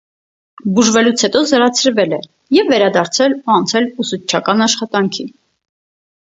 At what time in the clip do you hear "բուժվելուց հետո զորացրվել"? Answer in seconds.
0.77-2.17